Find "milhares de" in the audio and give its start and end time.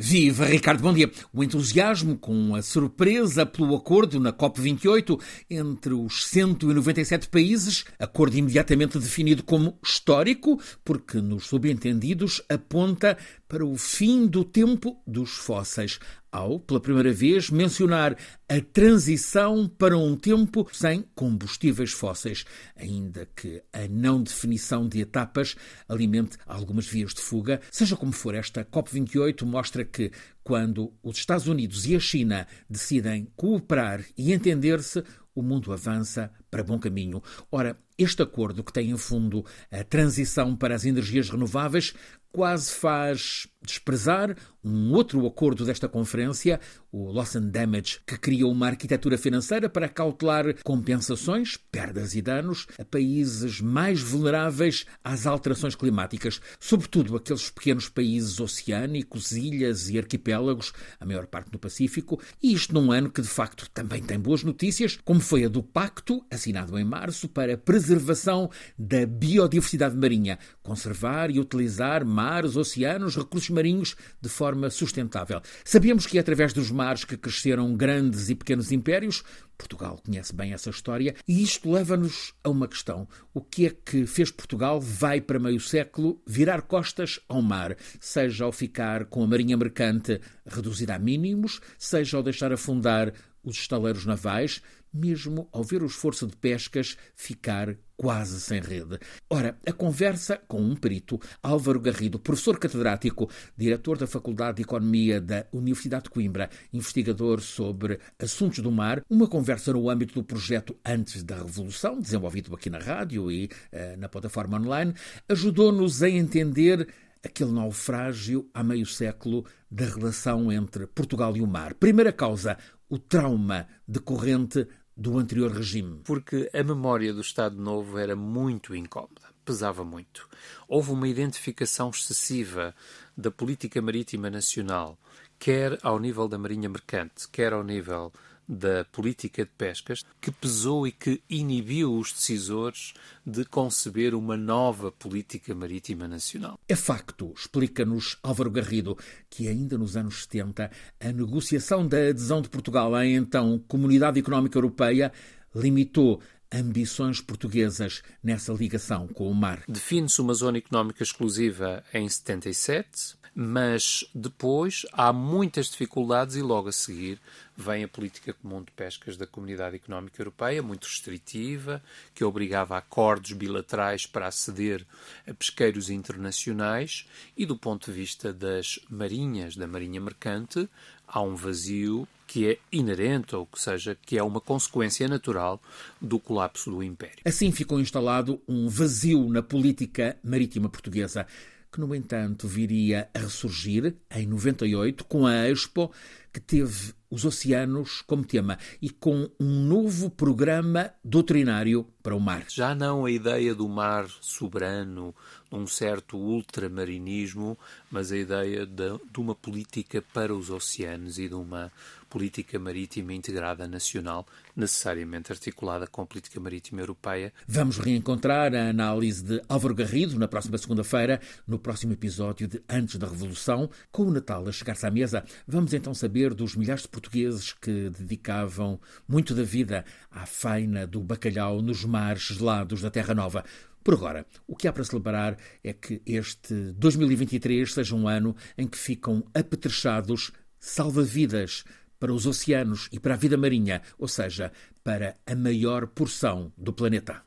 226.56-226.88